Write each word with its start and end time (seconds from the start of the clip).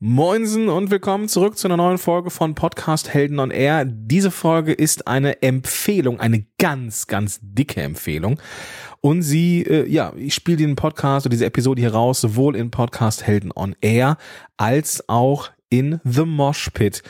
Moinsen 0.00 0.68
und 0.68 0.92
willkommen 0.92 1.26
zurück 1.26 1.58
zu 1.58 1.66
einer 1.66 1.76
neuen 1.76 1.98
Folge 1.98 2.30
von 2.30 2.54
Podcast 2.54 3.12
Helden 3.12 3.40
on 3.40 3.50
Air. 3.50 3.84
Diese 3.84 4.30
Folge 4.30 4.72
ist 4.72 5.08
eine 5.08 5.42
Empfehlung, 5.42 6.20
eine 6.20 6.46
ganz, 6.56 7.08
ganz 7.08 7.40
dicke 7.42 7.82
Empfehlung. 7.82 8.40
Und 9.00 9.22
sie, 9.22 9.62
äh, 9.62 9.88
ja, 9.88 10.12
ich 10.16 10.34
spiele 10.34 10.58
den 10.58 10.76
Podcast 10.76 11.26
oder 11.26 11.32
diese 11.32 11.46
Episode 11.46 11.80
hier 11.80 11.94
raus, 11.94 12.20
sowohl 12.20 12.54
in 12.54 12.70
Podcast 12.70 13.26
Helden 13.26 13.50
on 13.52 13.74
Air 13.80 14.18
als 14.56 15.08
auch 15.08 15.50
in 15.68 16.00
The 16.04 16.24
Mosh 16.24 16.70
Pit. 16.70 17.02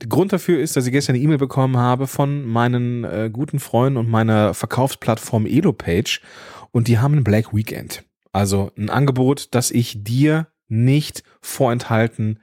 Der 0.00 0.08
Grund 0.08 0.32
dafür 0.32 0.58
ist, 0.58 0.74
dass 0.74 0.86
ich 0.86 0.92
gestern 0.92 1.16
eine 1.16 1.24
E-Mail 1.24 1.36
bekommen 1.36 1.76
habe 1.76 2.06
von 2.06 2.46
meinen 2.46 3.04
äh, 3.04 3.28
guten 3.30 3.58
Freunden 3.58 3.98
und 3.98 4.08
meiner 4.08 4.54
Verkaufsplattform 4.54 5.44
EloPage 5.44 6.22
und 6.70 6.88
die 6.88 6.98
haben 6.98 7.12
ein 7.12 7.24
Black 7.24 7.54
Weekend. 7.54 8.04
Also 8.32 8.72
ein 8.78 8.88
Angebot, 8.88 9.48
das 9.54 9.70
ich 9.70 10.02
dir 10.02 10.46
nicht 10.72 11.22
vorenthalten 11.40 12.40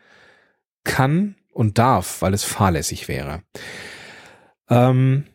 kann 0.84 1.36
und 1.52 1.78
darf, 1.78 2.22
weil 2.22 2.34
es 2.34 2.44
fahrlässig 2.44 3.08
wäre. 3.08 3.42
Ähm, 4.70 5.26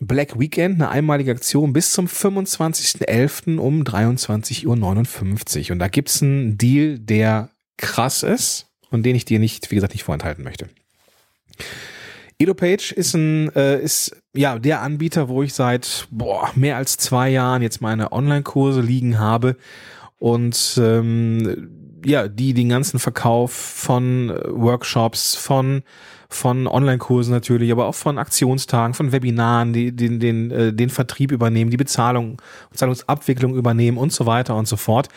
Black 0.00 0.38
Weekend, 0.38 0.76
eine 0.76 0.90
einmalige 0.90 1.32
Aktion 1.32 1.72
bis 1.72 1.92
zum 1.92 2.06
25.11. 2.06 3.58
um 3.58 3.82
23.59 3.82 4.66
Uhr. 5.66 5.72
Und 5.72 5.78
da 5.80 5.88
gibt's 5.88 6.22
einen 6.22 6.56
Deal, 6.56 6.98
der 6.98 7.50
krass 7.76 8.22
ist 8.22 8.66
und 8.90 9.04
den 9.04 9.16
ich 9.16 9.24
dir 9.24 9.38
nicht, 9.38 9.70
wie 9.70 9.74
gesagt, 9.74 9.94
nicht 9.94 10.04
vorenthalten 10.04 10.44
möchte. 10.44 10.68
EdoPage 12.38 12.92
ist 12.92 13.14
ein, 13.14 13.50
äh, 13.56 13.80
ist 13.82 14.16
ja 14.32 14.58
der 14.60 14.82
Anbieter, 14.82 15.28
wo 15.28 15.42
ich 15.42 15.54
seit 15.54 16.06
boah, 16.10 16.52
mehr 16.54 16.76
als 16.76 16.96
zwei 16.96 17.30
Jahren 17.30 17.62
jetzt 17.62 17.80
meine 17.80 18.12
Online-Kurse 18.12 18.80
liegen 18.80 19.18
habe 19.18 19.56
und 20.18 20.78
ähm, 20.80 21.77
ja, 22.04 22.28
die 22.28 22.54
den 22.54 22.68
ganzen 22.68 22.98
Verkauf 22.98 23.52
von 23.52 24.30
äh, 24.30 24.40
Workshops, 24.48 25.34
von 25.34 25.82
von 26.30 26.66
Online-Kursen 26.66 27.32
natürlich, 27.32 27.72
aber 27.72 27.86
auch 27.86 27.94
von 27.94 28.18
Aktionstagen, 28.18 28.92
von 28.92 29.12
Webinaren, 29.12 29.72
die 29.72 29.94
den 29.94 30.20
den 30.20 30.50
äh, 30.50 30.72
den 30.72 30.90
Vertrieb 30.90 31.32
übernehmen, 31.32 31.70
die 31.70 31.76
Bezahlung, 31.76 32.40
Zahlungsabwicklung 32.72 33.54
übernehmen 33.54 33.96
und 33.96 34.12
so 34.12 34.26
weiter 34.26 34.54
und 34.56 34.68
so 34.68 34.76
fort. 34.76 35.08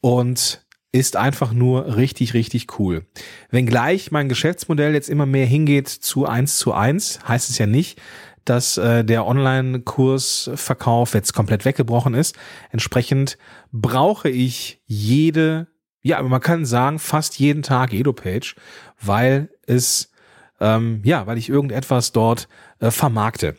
Und 0.00 0.64
ist 0.92 1.16
einfach 1.16 1.52
nur 1.52 1.96
richtig, 1.96 2.34
richtig 2.34 2.78
cool. 2.78 3.04
Wenngleich 3.50 4.12
mein 4.12 4.28
Geschäftsmodell 4.28 4.94
jetzt 4.94 5.10
immer 5.10 5.26
mehr 5.26 5.44
hingeht 5.44 5.88
zu 5.88 6.24
eins 6.24 6.56
zu 6.56 6.72
eins, 6.72 7.18
heißt 7.26 7.50
es 7.50 7.58
ja 7.58 7.66
nicht, 7.66 8.00
dass 8.44 8.78
äh, 8.78 9.04
der 9.04 9.26
Online-Kursverkauf 9.26 11.14
jetzt 11.14 11.32
komplett 11.32 11.64
weggebrochen 11.64 12.14
ist. 12.14 12.36
Entsprechend 12.70 13.38
brauche 13.72 14.28
ich 14.28 14.82
jede 14.86 15.66
ja, 16.04 16.18
aber 16.18 16.28
man 16.28 16.40
kann 16.40 16.66
sagen, 16.66 16.98
fast 16.98 17.38
jeden 17.38 17.62
Tag 17.62 17.94
EdoPage, 17.94 18.54
weil 19.00 19.48
es, 19.66 20.12
ähm, 20.60 21.00
ja, 21.02 21.26
weil 21.26 21.38
ich 21.38 21.48
irgendetwas 21.48 22.12
dort 22.12 22.46
äh, 22.78 22.90
vermarkte. 22.90 23.56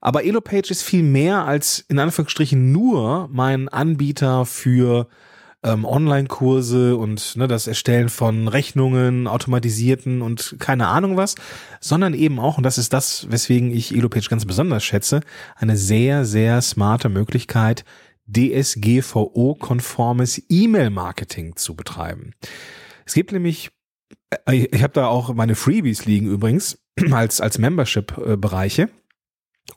Aber 0.00 0.24
EloPage 0.24 0.70
ist 0.70 0.82
viel 0.82 1.02
mehr 1.02 1.44
als 1.44 1.84
in 1.88 1.98
Anführungsstrichen 1.98 2.72
nur 2.72 3.28
mein 3.30 3.68
Anbieter 3.68 4.46
für 4.46 5.08
ähm, 5.62 5.84
Online-Kurse 5.84 6.96
und 6.96 7.36
ne, 7.36 7.48
das 7.48 7.66
Erstellen 7.66 8.08
von 8.08 8.48
Rechnungen, 8.48 9.26
automatisierten 9.26 10.22
und 10.22 10.56
keine 10.58 10.88
Ahnung 10.88 11.18
was, 11.18 11.34
sondern 11.80 12.14
eben 12.14 12.38
auch, 12.38 12.56
und 12.56 12.64
das 12.64 12.78
ist 12.78 12.94
das, 12.94 13.26
weswegen 13.30 13.70
ich 13.70 13.94
EloPage 13.94 14.28
ganz 14.30 14.46
besonders 14.46 14.84
schätze, 14.84 15.20
eine 15.56 15.76
sehr, 15.76 16.24
sehr 16.24 16.62
smarte 16.62 17.10
Möglichkeit, 17.10 17.84
DSGVO-konformes 18.26 20.42
E-Mail-Marketing 20.48 21.56
zu 21.56 21.74
betreiben. 21.74 22.34
Es 23.04 23.14
gibt 23.14 23.32
nämlich, 23.32 23.70
äh, 24.46 24.66
ich 24.70 24.82
habe 24.82 24.92
da 24.92 25.08
auch 25.08 25.34
meine 25.34 25.54
Freebies 25.54 26.06
liegen 26.06 26.26
übrigens 26.26 26.78
als 27.10 27.40
als 27.40 27.58
Membership-Bereiche 27.58 28.88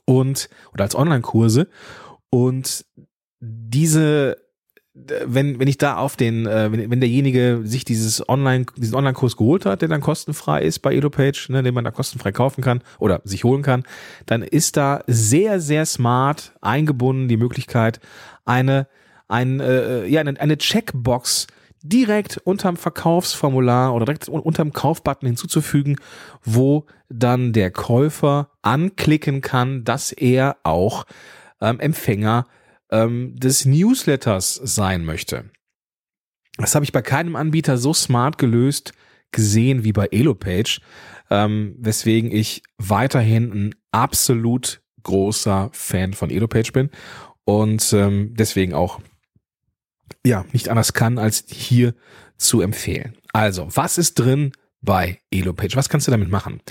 und 0.06 0.50
oder 0.74 0.84
als 0.84 0.96
Online-Kurse 0.96 1.70
und 2.30 2.86
diese 3.40 4.47
wenn, 5.26 5.60
wenn 5.60 5.68
ich 5.68 5.78
da 5.78 5.98
auf 5.98 6.16
den, 6.16 6.46
äh, 6.46 6.72
wenn, 6.72 6.92
wenn 6.92 7.00
derjenige 7.00 7.62
sich 7.64 7.86
dieses 7.86 8.28
Online, 8.28 8.66
diesen 8.76 8.96
Online-Kurs 8.96 9.38
geholt 9.38 9.66
hat, 9.66 9.82
der 9.82 9.90
dann 9.90 10.02
kostenfrei 10.02 10.62
ist 10.62 10.80
bei 10.80 10.94
EloPage, 10.94 11.48
ne, 11.50 11.64
den 11.64 11.74
man 11.74 11.84
da 11.84 11.92
kostenfrei 11.92 12.32
kaufen 12.32 12.64
kann 12.64 12.82
oder 13.00 13.22
sich 13.24 13.44
holen 13.44 13.62
kann, 13.62 13.84
dann 14.26 14.42
ist 14.42 14.78
da 14.78 15.04
sehr, 15.08 15.60
sehr 15.60 15.86
smart 15.86 16.54
eingebunden 16.62 17.28
die 17.28 17.38
Möglichkeit, 17.38 18.00
eine, 18.46 18.88
ein, 19.28 19.60
äh, 19.60 20.06
ja, 20.08 20.22
eine, 20.22 20.40
eine 20.40 20.58
Checkbox 20.58 21.48
direkt 21.84 22.38
unterm 22.38 22.76
Verkaufsformular 22.76 23.94
oder 23.94 24.06
direkt 24.06 24.28
unterm 24.28 24.74
Kaufbutton 24.74 25.28
hinzuzufügen, 25.28 25.98
wo 26.44 26.86
dann 27.10 27.54
der 27.54 27.72
Käufer 27.72 28.50
anklicken 28.62 29.42
kann, 29.42 29.84
dass 29.84 30.12
er 30.12 30.58
auch 30.64 31.06
ähm, 31.62 31.80
Empfänger 31.80 32.46
ähm, 32.92 33.36
des 33.36 33.66
Newsletters 33.66 34.56
sein 34.56 35.06
möchte. 35.06 35.50
Das 36.58 36.76
habe 36.76 36.86
ich 36.86 36.92
bei 36.92 37.02
keinem 37.02 37.36
Anbieter 37.36 37.78
so 37.78 37.94
smart 37.94 38.38
gelöst 38.38 38.94
gesehen 39.32 39.84
wie 39.84 39.92
bei 39.92 40.08
EloPage, 40.08 40.80
ähm, 41.30 41.76
weswegen 41.80 42.32
ich 42.32 42.64
weiterhin 42.78 43.52
ein 43.52 43.76
absolut 43.92 44.82
großer 45.04 45.70
Fan 45.74 46.14
von 46.14 46.30
EloPage 46.30 46.72
bin 46.72 46.90
und 47.44 47.94
ähm, 47.94 48.34
deswegen 48.36 48.74
auch 48.74 49.00
ja 50.26 50.46
nicht 50.54 50.70
anders 50.70 50.94
kann, 50.94 51.18
als 51.18 51.46
hier 51.48 51.94
zu 52.38 52.62
empfehlen. 52.62 53.18
Also, 53.34 53.68
was 53.76 53.98
ist 53.98 54.16
drin 54.16 54.52
bei 54.82 55.20
EloPage? 55.32 55.76
Was 55.76 55.90
kannst 55.90 56.08
du 56.08 56.12
damit 56.12 56.30
machen? 56.30 56.62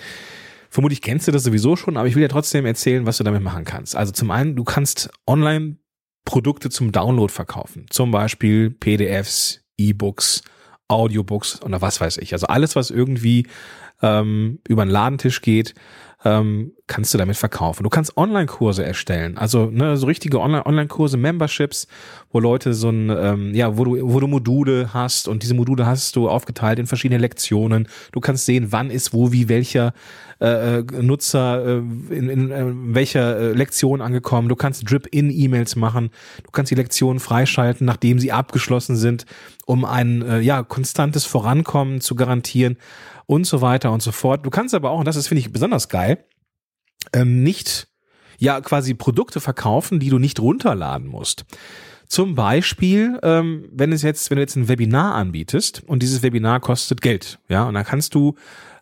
Vermutlich 0.70 1.00
kennst 1.00 1.28
du 1.28 1.32
das 1.32 1.44
sowieso 1.44 1.76
schon, 1.76 1.96
aber 1.96 2.08
ich 2.08 2.14
will 2.14 2.22
dir 2.22 2.28
trotzdem 2.28 2.66
erzählen, 2.66 3.06
was 3.06 3.18
du 3.18 3.24
damit 3.24 3.42
machen 3.42 3.64
kannst. 3.64 3.96
Also 3.96 4.12
zum 4.12 4.30
einen, 4.30 4.56
du 4.56 4.64
kannst 4.64 5.10
online 5.26 5.76
Produkte 6.26 6.68
zum 6.68 6.92
Download 6.92 7.32
verkaufen. 7.32 7.86
Zum 7.88 8.10
Beispiel 8.10 8.68
PDFs, 8.68 9.62
E-Books, 9.78 10.42
Audiobooks 10.88 11.62
oder 11.62 11.80
was 11.80 12.00
weiß 12.02 12.18
ich. 12.18 12.34
Also 12.34 12.48
alles, 12.48 12.76
was 12.76 12.90
irgendwie 12.90 13.46
ähm, 14.02 14.60
über 14.68 14.82
einen 14.82 14.90
Ladentisch 14.90 15.40
geht, 15.40 15.74
ähm, 16.24 16.72
kannst 16.86 17.12
du 17.12 17.18
damit 17.18 17.36
verkaufen. 17.36 17.82
Du 17.82 17.90
kannst 17.90 18.16
Online-Kurse 18.16 18.84
erstellen, 18.84 19.38
also 19.38 19.66
ne, 19.66 19.96
so 19.96 20.06
richtige 20.06 20.40
Online-Kurse, 20.40 21.16
Memberships, 21.16 21.88
wo 22.30 22.38
Leute 22.38 22.74
so 22.74 22.90
ein, 22.90 23.10
ähm, 23.10 23.54
ja, 23.54 23.76
wo 23.76 23.84
du, 23.84 23.98
wo 24.02 24.20
du 24.20 24.28
Module 24.28 24.94
hast 24.94 25.26
und 25.26 25.42
diese 25.42 25.54
Module 25.54 25.84
hast 25.84 26.14
du 26.14 26.28
aufgeteilt 26.28 26.78
in 26.78 26.86
verschiedene 26.86 27.18
Lektionen. 27.18 27.88
Du 28.12 28.20
kannst 28.20 28.46
sehen, 28.46 28.68
wann 28.70 28.90
ist 28.90 29.12
wo 29.12 29.32
wie 29.32 29.48
welcher 29.48 29.94
äh, 30.40 30.78
äh 30.78 30.84
Nutzer 31.02 31.64
äh, 31.66 31.78
in, 31.78 32.28
in 32.28 32.50
äh, 32.52 32.64
welcher 32.94 33.36
äh, 33.36 33.52
Lektion 33.52 34.00
angekommen. 34.00 34.48
Du 34.48 34.56
kannst 34.56 34.88
Drip-in-E-Mails 34.88 35.74
machen. 35.76 36.10
Du 36.44 36.50
kannst 36.52 36.70
die 36.70 36.76
Lektionen 36.76 37.18
freischalten, 37.18 37.84
nachdem 37.84 38.20
sie 38.20 38.30
abgeschlossen 38.30 38.96
sind, 38.96 39.26
um 39.64 39.84
ein 39.84 40.22
äh, 40.22 40.40
ja 40.40 40.62
konstantes 40.62 41.24
Vorankommen 41.24 42.00
zu 42.00 42.14
garantieren 42.14 42.76
und 43.26 43.44
so 43.44 43.60
weiter 43.60 43.90
und 43.90 44.02
so 44.02 44.12
fort. 44.12 44.46
Du 44.46 44.50
kannst 44.50 44.74
aber 44.74 44.90
auch, 44.90 45.00
und 45.00 45.06
das 45.06 45.16
ist, 45.16 45.26
finde 45.26 45.40
ich, 45.40 45.52
besonders 45.52 45.88
geil, 45.88 46.18
ähm, 47.12 47.42
nicht 47.42 47.88
ja 48.38 48.60
quasi 48.60 48.94
Produkte 48.94 49.40
verkaufen, 49.40 49.98
die 49.98 50.10
du 50.10 50.18
nicht 50.18 50.40
runterladen 50.40 51.06
musst. 51.06 51.44
Zum 52.06 52.34
Beispiel, 52.34 53.18
ähm, 53.22 53.68
wenn 53.72 53.92
es 53.92 54.02
jetzt, 54.02 54.30
wenn 54.30 54.36
du 54.36 54.42
jetzt 54.42 54.56
ein 54.56 54.68
Webinar 54.68 55.14
anbietest 55.14 55.82
und 55.86 56.02
dieses 56.02 56.22
Webinar 56.22 56.60
kostet 56.60 57.00
Geld, 57.00 57.40
ja, 57.48 57.64
und 57.64 57.74
dann 57.74 57.84
kannst 57.84 58.14
du 58.14 58.36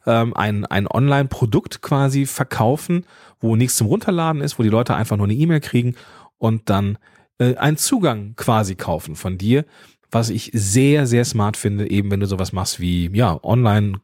ähm, 0.07 0.35
ein, 0.35 0.67
ein 0.67 0.87
Online-Produkt 0.87 1.81
quasi 1.81 2.27
verkaufen, 2.27 3.07
wo 3.41 3.57
nichts 3.57 3.77
zum 3.77 3.87
Runterladen 3.87 4.43
ist, 4.43 4.59
wo 4.59 4.63
die 4.63 4.69
Leute 4.69 4.95
einfach 4.95 5.17
nur 5.17 5.27
eine 5.27 5.35
E-Mail 5.35 5.61
kriegen 5.61 5.95
und 6.37 6.69
dann 6.69 6.99
äh, 7.39 7.57
einen 7.57 7.79
Zugang 7.79 8.35
quasi 8.37 8.75
kaufen 8.75 9.17
von 9.17 9.39
dir, 9.39 9.65
was 10.11 10.29
ich 10.29 10.51
sehr, 10.53 11.07
sehr 11.07 11.25
smart 11.25 11.57
finde, 11.57 11.91
eben 11.91 12.11
wenn 12.11 12.21
du 12.21 12.27
sowas 12.27 12.53
machst 12.53 12.79
wie, 12.79 13.11
ja, 13.17 13.43
online 13.43 14.01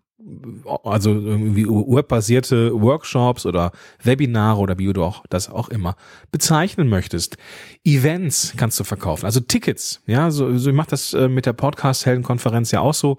also 0.85 1.13
irgendwie 1.13 1.67
webbasierte 1.67 2.73
Workshops 2.81 3.47
oder 3.47 3.73
Webinare 4.03 4.59
oder 4.59 4.79
wie 4.79 4.93
du 4.93 5.03
auch 5.03 5.25
das 5.29 5.49
auch 5.51 5.69
immer 5.69 5.97
bezeichnen 6.31 6.89
möchtest. 6.89 7.37
Events 7.85 8.55
kannst 8.57 8.79
du 8.79 8.85
verkaufen, 8.85 9.27
also 9.27 9.41
Tickets. 9.41 10.03
Ja, 10.07 10.31
so, 10.31 10.57
so 10.59 10.71
ich 10.71 10.77
mache 10.77 10.91
das 10.91 11.15
äh, 11.15 11.29
mit 11.29 11.47
der 11.47 11.53
Podcast-Helden-Konferenz 11.53 12.71
ja 12.71 12.81
auch 12.81 12.95
so, 12.95 13.19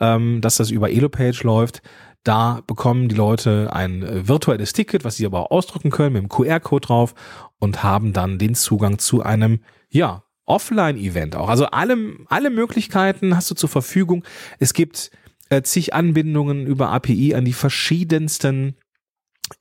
ähm, 0.00 0.40
dass 0.40 0.56
das 0.56 0.70
über 0.70 0.90
Elopage 0.90 1.42
läuft. 1.44 1.82
Da 2.24 2.62
bekommen 2.66 3.08
die 3.08 3.14
Leute 3.14 3.72
ein 3.72 4.02
äh, 4.02 4.28
virtuelles 4.28 4.72
Ticket, 4.72 5.04
was 5.04 5.16
sie 5.16 5.26
aber 5.26 5.40
auch 5.40 5.50
ausdrucken 5.50 5.90
können 5.90 6.14
mit 6.14 6.22
dem 6.22 6.28
QR-Code 6.28 6.86
drauf 6.86 7.14
und 7.58 7.82
haben 7.82 8.12
dann 8.12 8.38
den 8.38 8.54
Zugang 8.54 8.98
zu 8.98 9.22
einem, 9.22 9.60
ja, 9.90 10.24
Offline-Event 10.46 11.36
auch. 11.36 11.48
Also 11.50 11.66
alle, 11.66 11.96
alle 12.28 12.50
Möglichkeiten 12.50 13.36
hast 13.36 13.50
du 13.50 13.54
zur 13.54 13.68
Verfügung. 13.68 14.24
Es 14.58 14.72
gibt 14.72 15.10
äh, 15.50 15.62
zig 15.62 15.94
Anbindungen 15.94 16.66
über 16.66 16.90
API 16.90 17.34
an 17.34 17.44
die 17.44 17.52
verschiedensten 17.52 18.76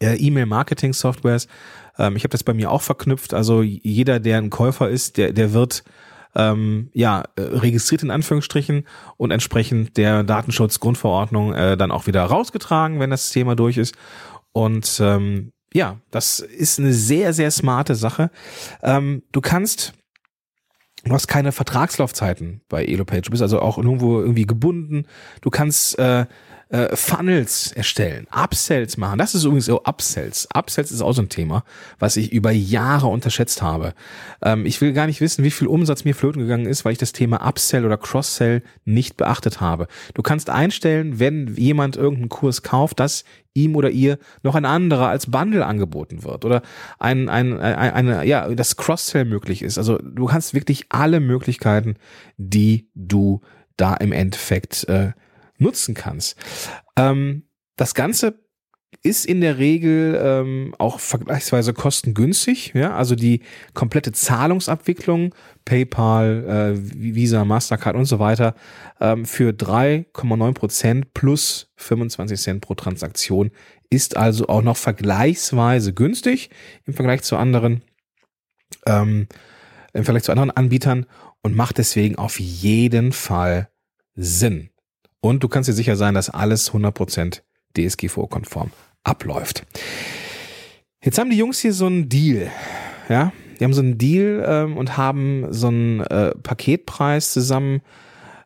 äh, 0.02 0.16
E-Mail-Marketing-Softwares. 0.16 1.48
Ähm, 1.98 2.16
ich 2.16 2.24
habe 2.24 2.32
das 2.32 2.44
bei 2.44 2.54
mir 2.54 2.72
auch 2.72 2.82
verknüpft. 2.82 3.34
Also 3.34 3.62
jeder, 3.62 4.20
der 4.20 4.38
ein 4.38 4.50
Käufer 4.50 4.90
ist, 4.90 5.18
der, 5.18 5.34
der 5.34 5.54
wird 5.54 5.84
ähm, 6.36 6.90
ja, 6.94 7.24
äh, 7.36 7.42
registriert 7.42 8.04
in 8.04 8.12
Anführungsstrichen 8.12 8.86
und 9.18 9.32
entsprechend 9.32 9.98
der 9.98 10.24
Datenschutzgrundverordnung 10.24 11.54
äh, 11.54 11.78
dann 11.78 11.92
auch 11.92 12.08
wieder 12.08 12.24
rausgetragen, 12.24 13.00
wenn 13.00 13.10
das 13.10 13.32
Thema 13.32 13.56
durch 13.56 13.78
ist. 13.78 13.96
Und 14.52 15.00
ähm, 15.02 15.52
ja, 15.74 15.98
das 16.12 16.40
ist 16.40 16.80
eine 16.80 16.94
sehr, 16.94 17.34
sehr 17.34 17.52
smarte 17.52 17.96
Sache. 17.96 18.30
Ähm, 18.82 19.24
du 19.32 19.42
kannst 19.42 19.94
Du 21.08 21.14
hast 21.14 21.28
keine 21.28 21.52
Vertragslaufzeiten 21.52 22.62
bei 22.70 22.86
Elopage. 22.86 23.24
Du 23.24 23.32
bist 23.32 23.42
also 23.42 23.60
auch 23.60 23.78
irgendwo 23.78 24.20
irgendwie 24.20 24.46
gebunden. 24.46 25.06
Du 25.42 25.50
kannst 25.50 25.98
äh, 26.00 26.26
äh, 26.70 26.96
Funnels 26.96 27.72
erstellen, 27.72 28.28
Upsells 28.32 28.98
machen. 28.98 29.18
Das 29.20 29.36
ist 29.36 29.44
übrigens 29.44 29.66
so 29.66 29.84
Upsells. 29.84 30.48
Upsells 30.54 30.92
ist 30.92 31.02
auch 31.02 31.14
so 31.14 31.22
ein 31.22 31.30
Thema, 31.30 31.64
was 32.00 32.18
ich 32.18 32.32
über 32.32 32.52
Jahre 32.52 33.08
unterschätzt 33.08 33.62
habe. 33.62 33.94
Ähm, 34.42 34.66
ich 34.66 34.82
will 34.82 34.94
gar 34.94 35.08
nicht 35.08 35.22
wissen, 35.22 35.44
wie 35.44 35.52
viel 35.52 35.68
Umsatz 35.68 36.04
mir 36.04 36.16
flöten 36.16 36.42
gegangen 36.42 36.66
ist, 36.66 36.84
weil 36.84 36.92
ich 36.92 36.98
das 36.98 37.14
Thema 37.14 37.48
Upsell 37.48 37.86
oder 37.86 37.98
Crosssell 37.98 38.64
nicht 38.86 39.18
beachtet 39.18 39.62
habe. 39.62 39.88
Du 40.14 40.22
kannst 40.22 40.50
einstellen, 40.50 41.20
wenn 41.20 41.56
jemand 41.56 41.96
irgendeinen 41.96 42.30
Kurs 42.30 42.64
kauft, 42.64 43.00
dass 43.00 43.24
ihm 43.54 43.76
oder 43.76 43.90
ihr 43.90 44.20
noch 44.44 44.56
ein 44.56 44.66
anderer 44.66 45.08
als 45.08 45.32
Bundle 45.32 45.66
angeboten 45.66 46.24
wird 46.24 46.46
oder 46.46 46.62
ein, 47.00 47.28
ein, 47.28 47.60
ein, 47.60 47.94
eine, 47.94 48.26
ja, 48.26 48.48
das 48.54 48.78
Cross-Sell 48.78 49.26
möglich 49.26 49.64
ist. 49.64 49.78
Also 49.78 49.98
du 49.98 50.26
kannst 50.26 50.54
wirklich 50.54 50.86
alle 50.90 51.20
Möglichkeiten, 51.20 51.96
die 52.38 52.90
du 52.94 53.42
da 53.78 53.96
im 53.96 54.12
Endeffekt 54.12 54.88
äh, 54.90 55.14
nutzen 55.58 55.96
kannst. 55.96 56.38
Ähm, 56.96 57.44
das 57.76 57.94
Ganze 57.94 58.40
ist 59.04 59.26
in 59.26 59.42
der 59.42 59.58
Regel 59.58 60.20
ähm, 60.22 60.76
auch 60.78 61.00
vergleichsweise 61.00 61.74
kostengünstig. 61.74 62.74
Ja? 62.74 62.96
Also 62.96 63.16
die 63.16 63.42
komplette 63.74 64.12
Zahlungsabwicklung, 64.12 65.36
PayPal, 65.66 66.76
äh, 66.76 67.14
Visa, 67.16 67.46
Mastercard 67.46 67.96
und 67.96 68.06
so 68.06 68.20
weiter, 68.20 68.56
ähm, 69.00 69.26
für 69.26 69.52
3,9 69.52 70.54
Prozent 70.54 71.14
plus 71.14 71.72
25 71.76 72.40
Cent 72.40 72.62
pro 72.62 72.76
Transaktion 72.76 73.52
ist 73.90 74.18
also 74.18 74.48
auch 74.48 74.62
noch 74.62 74.78
vergleichsweise 74.78 75.94
günstig 75.94 76.50
im 76.86 76.94
Vergleich 76.94 77.22
zu 77.22 77.38
anderen, 77.38 77.84
ähm, 78.86 79.28
im 79.94 80.04
Vergleich 80.04 80.24
zu 80.24 80.32
anderen 80.32 80.52
Anbietern 80.52 81.06
und 81.42 81.56
macht 81.56 81.78
deswegen 81.78 82.18
auf 82.18 82.40
jeden 82.40 83.12
Fall 83.12 83.70
Sinn. 84.16 84.70
Und 85.22 85.44
du 85.44 85.48
kannst 85.48 85.68
dir 85.68 85.74
sicher 85.74 85.96
sein, 85.96 86.14
dass 86.14 86.30
alles 86.30 86.72
100% 86.72 87.42
DSGVO-konform 87.76 88.72
abläuft. 89.04 89.66
Jetzt 91.04 91.18
haben 91.18 91.30
die 91.30 91.38
Jungs 91.38 91.60
hier 91.60 91.74
so 91.74 91.86
einen 91.86 92.10
Deal. 92.10 92.52
Ja, 93.10 93.32
die 93.60 93.64
haben 93.64 93.74
so 93.74 93.82
einen 93.82 93.98
Deal 93.98 94.44
ähm, 94.48 94.78
und 94.78 94.98
haben 94.98 95.48
so 95.52 95.68
einen 95.68 96.02
äh, 96.02 96.36
Paketpreis 96.36 97.32
zusammen 97.34 97.82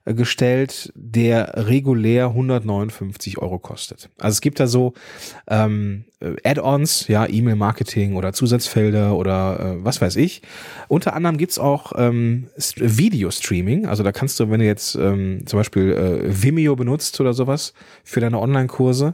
gestellt, 0.05 0.91
der 0.95 1.67
regulär 1.67 2.27
159 2.27 3.37
Euro 3.37 3.59
kostet. 3.59 4.09
Also 4.17 4.35
es 4.35 4.41
gibt 4.41 4.59
da 4.59 4.65
so 4.65 4.93
ähm, 5.47 6.05
Add-ons, 6.43 7.07
ja, 7.07 7.27
E-Mail-Marketing 7.27 8.15
oder 8.15 8.33
Zusatzfelder 8.33 9.15
oder 9.15 9.59
äh, 9.59 9.85
was 9.85 10.01
weiß 10.01 10.15
ich. 10.15 10.41
Unter 10.87 11.13
anderem 11.13 11.37
gibt's 11.37 11.59
auch 11.59 11.93
ähm, 11.97 12.47
Video-Streaming. 12.77 13.85
Also 13.85 14.03
da 14.03 14.11
kannst 14.11 14.39
du, 14.39 14.49
wenn 14.49 14.59
du 14.59 14.65
jetzt 14.65 14.95
ähm, 14.95 15.45
zum 15.45 15.59
Beispiel 15.59 15.91
äh, 15.91 16.43
Vimeo 16.43 16.75
benutzt 16.75 17.19
oder 17.21 17.33
sowas 17.33 17.73
für 18.03 18.19
deine 18.19 18.39
Online-Kurse, 18.39 19.13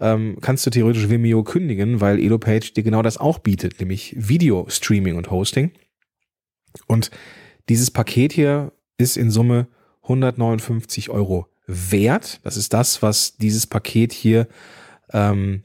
ähm, 0.00 0.36
kannst 0.40 0.66
du 0.66 0.70
theoretisch 0.70 1.08
Vimeo 1.08 1.42
kündigen, 1.42 2.00
weil 2.00 2.20
EloPage 2.20 2.72
dir 2.74 2.82
genau 2.82 3.02
das 3.02 3.18
auch 3.18 3.38
bietet, 3.38 3.80
nämlich 3.80 4.14
Video-Streaming 4.16 5.16
und 5.16 5.30
Hosting. 5.30 5.72
Und 6.86 7.10
dieses 7.68 7.90
Paket 7.90 8.32
hier 8.32 8.72
ist 8.98 9.16
in 9.16 9.30
Summe 9.30 9.68
159 10.08 11.10
Euro 11.10 11.46
wert. 11.66 12.40
Das 12.42 12.56
ist 12.56 12.72
das, 12.72 13.02
was 13.02 13.36
dieses 13.36 13.66
Paket 13.66 14.12
hier 14.12 14.48
ähm, 15.12 15.62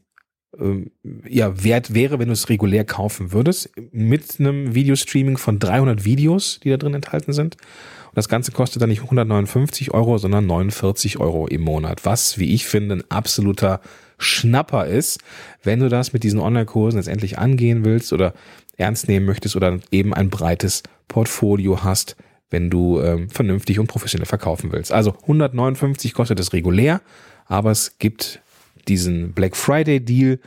ähm, 0.60 0.92
ja, 1.28 1.64
wert 1.64 1.94
wäre, 1.94 2.20
wenn 2.20 2.28
du 2.28 2.34
es 2.34 2.50
regulär 2.50 2.86
kaufen 2.86 3.32
würdest, 3.32 3.72
mit 3.92 4.40
einem 4.40 4.76
Videostreaming 4.76 5.38
von 5.38 5.60
300 5.60 6.06
Videos, 6.06 6.60
die 6.64 6.70
da 6.70 6.78
drin 6.78 6.94
enthalten 6.94 7.34
sind. 7.34 7.56
Und 7.56 8.18
das 8.18 8.30
Ganze 8.30 8.52
kostet 8.52 8.82
dann 8.82 8.90
nicht 8.90 9.02
159 9.02 9.94
Euro, 9.94 10.18
sondern 10.18 10.46
49 10.46 11.20
Euro 11.20 11.48
im 11.48 11.62
Monat, 11.62 12.06
was, 12.06 12.38
wie 12.38 12.54
ich 12.54 12.68
finde, 12.68 12.98
ein 12.98 13.10
absoluter 13.10 13.82
Schnapper 14.20 14.86
ist, 14.86 15.20
wenn 15.64 15.80
du 15.80 15.90
das 15.90 16.14
mit 16.14 16.24
diesen 16.24 16.40
Online-Kursen 16.40 17.00
jetzt 17.00 17.08
endlich 17.08 17.40
angehen 17.40 17.84
willst 17.84 18.14
oder 18.14 18.34
ernst 18.78 19.08
nehmen 19.08 19.26
möchtest 19.26 19.56
oder 19.56 19.80
eben 19.92 20.14
ein 20.14 20.30
breites 20.30 20.84
Portfolio 21.08 21.84
hast, 21.84 22.16
wenn 22.54 22.70
du 22.70 23.02
ähm, 23.02 23.30
vernünftig 23.30 23.80
und 23.80 23.88
professionell 23.88 24.28
verkaufen 24.28 24.72
willst. 24.72 24.92
Also 24.92 25.16
159 25.24 26.14
kostet 26.14 26.40
es 26.40 26.54
regulär, 26.54 27.02
aber 27.48 27.72
es 27.72 27.98
gibt 27.98 28.42
diesen 28.88 29.34
Black 29.34 29.58
Friday 29.58 30.00
Deal 30.00 30.40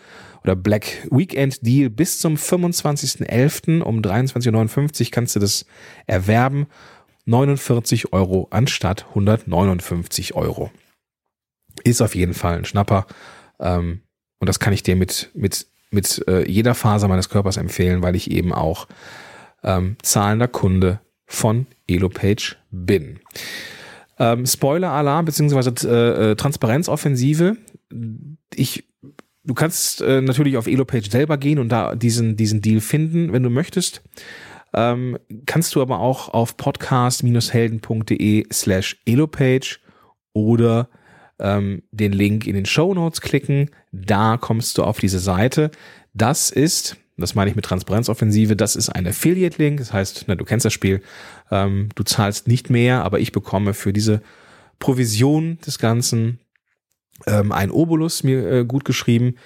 oder 0.45 0.55
Black 0.55 1.09
Weekend 1.11 1.67
Deal 1.67 1.91
bis 1.91 2.21
zum 2.21 2.37
25.11. 2.37 3.83
um 3.83 4.01
23.59 4.01 5.05
Uhr 5.05 5.11
kannst 5.11 5.35
du 5.35 5.41
das 5.41 5.67
erwerben. 6.07 6.69
49 7.25 8.13
Euro 8.13 8.47
anstatt 8.51 9.07
159 9.09 10.35
Euro. 10.35 10.71
Ist 11.83 12.01
auf 12.01 12.15
jeden 12.15 12.35
Fall 12.35 12.59
ein 12.59 12.65
Schnapper. 12.65 13.07
Ähm, 13.59 14.03
und 14.39 14.49
das 14.49 14.61
kann 14.61 14.73
ich 14.73 14.85
dir 14.85 14.95
mit, 14.95 15.31
mit, 15.35 15.67
mit 15.91 16.25
äh, 16.29 16.49
jeder 16.49 16.77
Phase 16.77 17.09
meines 17.09 17.29
Körpers 17.29 17.57
empfehlen, 17.57 18.03
weil 18.03 18.15
ich 18.15 18.31
eben 18.31 18.53
auch 18.53 18.87
ähm, 19.65 19.97
zahlender 20.03 20.47
Kunde 20.47 21.01
von 21.27 21.67
Elopage 21.87 22.57
bin. 22.71 23.21
Ähm, 24.19 24.47
Spoiler-Alarm 24.47 25.27
beziehungsweise 25.27 25.75
äh, 25.87 26.31
äh, 26.31 26.37
Transparenzoffensive. 26.37 27.57
Ich, 28.55 28.85
du 29.45 29.55
kannst 29.55 30.01
äh, 30.01 30.23
natürlich 30.23 30.57
auf 30.57 30.67
Elopage 30.67 31.11
selber 31.11 31.37
gehen 31.37 31.59
und 31.59 31.69
da 31.71 31.95
diesen, 31.95 32.37
diesen 32.37 32.63
Deal 32.63 32.81
finden, 32.81 33.33
wenn 33.33 33.43
du 33.43 33.51
möchtest. 33.51 34.03
Ähm, 34.73 35.19
kannst 35.47 35.75
du 35.75 35.83
aber 35.83 36.01
auch 36.01 36.31
auf 36.31 36.57
podcast-helden.de 36.57 38.47
slash 38.53 38.97
Elopage 39.05 39.81
oder 40.33 40.89
ähm, 41.39 41.83
den 41.91 42.13
Link 42.13 42.47
in 42.47 42.55
den 42.55 42.67
Show 42.67 42.95
Notes 42.95 43.21
klicken. 43.21 43.71
Da 43.93 44.37
kommst 44.39 44.79
du 44.79 44.85
auf 44.85 44.99
diese 44.99 45.19
Seite. 45.19 45.71
Das 46.15 46.51
ist 46.51 46.97
das 47.17 47.35
meine 47.35 47.51
ich 47.51 47.57
mit 47.57 47.65
Transparenzoffensive, 47.65 48.57
das 48.57 48.77
ist 48.77 48.91
ein 48.91 49.07
Affiliate-Link, 49.07 49.79
das 49.79 49.93
heißt, 49.93 50.25
na, 50.27 50.35
du 50.35 50.45
kennst 50.45 50.65
das 50.65 50.73
Spiel, 50.73 51.03
ähm, 51.51 51.89
du 51.95 52.03
zahlst 52.03 52.49
nicht 52.49 52.71
mehr, 52.71 53.05
aber 53.05 53.21
ich 53.21 53.33
bekomme 53.33 53.75
für 53.75 53.93
diese 53.93 54.21
Provision 54.79 55.59
des 55.67 55.79
Ganzen 55.79 56.41
ähm, 57.27 57.53
ein 57.53 57.71
Obolus 57.71 58.23
mir 58.23 58.47
äh, 58.51 58.65
gut 58.65 58.85
geschrieben. 58.85 59.37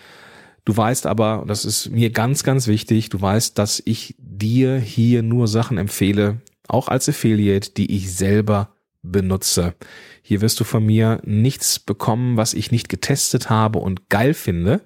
Du 0.64 0.76
weißt 0.76 1.06
aber, 1.06 1.44
das 1.46 1.64
ist 1.64 1.90
mir 1.90 2.10
ganz, 2.10 2.42
ganz 2.42 2.66
wichtig, 2.66 3.08
du 3.08 3.20
weißt, 3.20 3.56
dass 3.58 3.80
ich 3.84 4.14
dir 4.18 4.78
hier 4.78 5.22
nur 5.22 5.48
Sachen 5.48 5.78
empfehle, 5.78 6.40
auch 6.68 6.88
als 6.88 7.08
Affiliate, 7.08 7.70
die 7.70 7.94
ich 7.94 8.14
selber 8.14 8.74
benutze. 9.02 9.74
Hier 10.22 10.40
wirst 10.40 10.60
du 10.60 10.64
von 10.64 10.84
mir 10.84 11.20
nichts 11.24 11.78
bekommen, 11.78 12.36
was 12.36 12.54
ich 12.54 12.70
nicht 12.70 12.88
getestet 12.88 13.48
habe 13.48 13.78
und 13.78 14.08
geil 14.08 14.34
finde. 14.34 14.82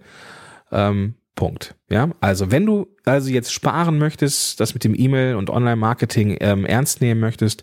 Ähm, 0.71 1.15
Punkt. 1.35 1.75
Ja, 1.91 2.11
also 2.21 2.51
wenn 2.51 2.67
du 2.67 2.87
also 3.05 3.31
jetzt 3.31 3.53
sparen 3.53 3.99
möchtest, 3.99 4.61
das 4.61 4.75
mit 4.75 4.85
dem 4.85 4.95
E-Mail 4.97 5.37
und 5.37 5.51
Online-Marketing 5.51 6.37
ähm, 6.41 6.65
ernst 6.65 7.01
nehmen 7.01 7.21
möchtest, 7.21 7.63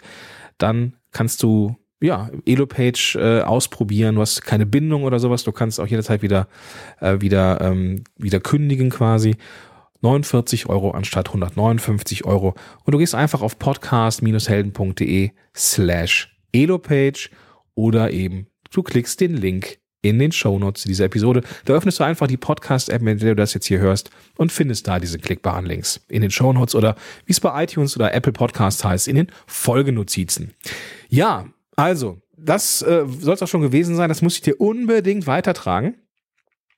dann 0.57 0.97
kannst 1.11 1.41
du 1.43 1.75
ja 2.01 2.29
Elopage 2.45 3.15
äh, 3.17 3.41
ausprobieren. 3.41 4.15
Du 4.15 4.21
hast 4.21 4.41
keine 4.41 4.65
Bindung 4.65 5.03
oder 5.03 5.19
sowas. 5.19 5.43
Du 5.43 5.51
kannst 5.51 5.79
auch 5.79 5.87
jederzeit 5.87 6.21
wieder 6.21 6.47
äh, 6.99 7.21
wieder 7.21 7.61
ähm, 7.61 8.03
wieder 8.17 8.39
kündigen 8.39 8.89
quasi. 8.89 9.35
49 10.01 10.67
Euro 10.67 10.91
anstatt 10.91 11.27
159 11.29 12.25
Euro. 12.25 12.55
Und 12.83 12.91
du 12.91 12.97
gehst 12.97 13.13
einfach 13.13 13.41
auf 13.41 13.59
podcast-helden.de 13.59 15.31
slash 15.55 16.35
Elopage 16.51 17.29
oder 17.75 18.11
eben 18.11 18.47
du 18.71 18.83
klickst 18.83 19.21
den 19.21 19.35
Link 19.35 19.77
in 20.01 20.19
den 20.19 20.31
Shownotes 20.31 20.83
dieser 20.83 21.05
Episode. 21.05 21.41
Da 21.65 21.73
öffnest 21.73 21.99
du 21.99 22.03
einfach 22.03 22.27
die 22.27 22.37
Podcast-App, 22.37 23.01
mit 23.01 23.21
der 23.21 23.29
du 23.29 23.35
das 23.35 23.53
jetzt 23.53 23.67
hier 23.67 23.79
hörst 23.79 24.09
und 24.37 24.51
findest 24.51 24.87
da 24.87 24.99
diese 24.99 25.19
klickbaren 25.19 25.65
Links 25.65 26.01
in 26.07 26.21
den 26.21 26.31
Shownotes 26.31 26.75
oder 26.75 26.95
wie 27.25 27.31
es 27.31 27.39
bei 27.39 27.63
iTunes 27.63 27.95
oder 27.95 28.13
Apple 28.13 28.33
Podcasts 28.33 28.83
heißt, 28.83 29.07
in 29.07 29.15
den 29.15 29.27
Folgenotizen. 29.47 30.53
Ja, 31.09 31.47
also, 31.75 32.19
das 32.37 32.81
äh, 32.81 33.05
soll 33.19 33.35
es 33.35 33.43
auch 33.43 33.47
schon 33.47 33.61
gewesen 33.61 33.95
sein. 33.95 34.09
Das 34.09 34.21
muss 34.21 34.35
ich 34.35 34.41
dir 34.41 34.59
unbedingt 34.59 35.27
weitertragen. 35.27 35.95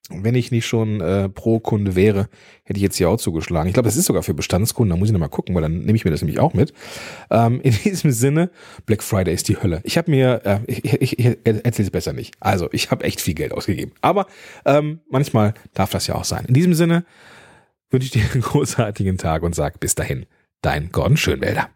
Wenn 0.10 0.36
ich 0.36 0.51
nicht 0.51 0.65
schon 0.65 1.00
äh, 1.00 1.29
pro 1.29 1.62
Kunde 1.62 1.95
wäre, 1.95 2.27
hätte 2.65 2.77
ich 2.77 2.83
jetzt 2.83 2.98
hier 2.98 3.10
auch 3.10 3.15
zugeschlagen. 3.15 3.69
Ich 3.69 3.74
glaube, 3.74 3.88
das 3.88 3.95
ist 3.95 4.05
sogar 4.05 4.22
für 4.22 4.33
Bestandskunden. 4.33 4.89
Da 4.89 4.98
muss 4.98 5.07
ich 5.07 5.13
nochmal 5.13 5.29
gucken, 5.29 5.55
weil 5.55 5.62
dann 5.62 5.79
nehme 5.79 5.95
ich 5.95 6.03
mir 6.03 6.12
das 6.12 6.22
nämlich 6.22 6.39
auch 6.39 6.53
mit. 6.53 6.74
Ähm, 7.31 7.62
in 7.62 7.74
diesem 7.83 8.12
Sinne, 8.12 8.51
Black 8.86 9.01
Friday 9.01 9.33
ist 9.33 9.48
die 9.48 9.55
Hölle. 9.55 9.79
Ich 9.83 9.98
habe 9.98 10.12
mir, 10.12 10.41
äh, 10.43 10.60
ich, 10.67 10.83
ich, 10.83 11.19
ich 11.19 11.25
erzähle 11.45 11.86
es 11.86 11.91
besser 11.91 12.12
nicht. 12.12 12.36
Also, 12.41 12.67
ich 12.74 12.91
habe 12.91 13.05
echt 13.05 13.22
viel 13.22 13.33
Geld 13.33 13.53
ausgegeben. 13.53 13.93
Aber 14.01 14.27
ähm, 14.65 15.00
manchmal 15.10 15.53
darf 15.74 15.91
das 15.91 16.05
ja 16.07 16.15
auch 16.15 16.25
sein. 16.25 16.45
In 16.48 16.53
diesem 16.53 16.74
Sinne 16.74 17.05
wünsche 17.89 18.05
ich 18.05 18.12
dir 18.12 18.29
einen 18.33 18.41
großartigen 18.41 19.17
Tag 19.17 19.41
und 19.43 19.55
sag 19.55 19.79
bis 19.79 19.95
dahin, 19.95 20.25
dein 20.62 20.91
Gordon 20.91 21.15
Schönwälder. 21.15 21.69